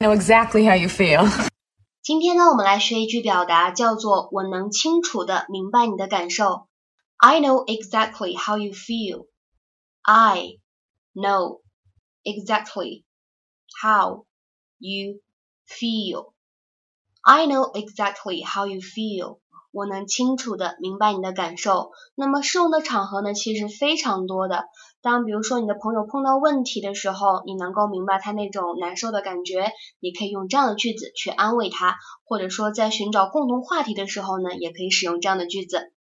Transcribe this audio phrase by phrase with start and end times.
[0.00, 1.26] know exactly how you feel.
[2.02, 6.68] 今天呢，我们来学一句表达，叫做“我能清楚的明白你的感受”。
[7.16, 9.28] I know exactly how you feel.
[10.02, 10.58] I
[11.14, 11.62] know
[12.24, 13.04] exactly
[13.80, 14.26] how
[14.78, 15.20] you
[15.66, 16.32] feel.
[17.22, 19.38] I know exactly how you feel.
[19.72, 21.90] 我能清楚的明白你的感受。
[22.14, 24.66] 那么适用的场合呢，其实非常多的。
[25.06, 29.70] 当比如说你的朋友碰到问题的时候，你能够明白他那种难受的感觉，
[30.00, 31.92] 你可以用这样的句子去安慰他；
[32.24, 35.92] 或者说在寻找共同话题的时候呢，也可以使用这样的句子。